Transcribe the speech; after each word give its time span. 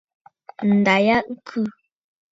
Ǹda 0.71 0.95
ya 1.05 1.17
ɨ 1.31 1.33
khɨ. 1.47 1.61